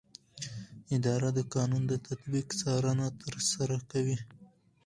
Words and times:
اداره 0.95 1.29
د 1.37 1.39
قانون 1.53 1.83
د 1.87 1.93
تطبیق 2.07 2.47
څارنه 2.59 3.07
ترسره 3.21 3.77
کوي. 3.91 4.17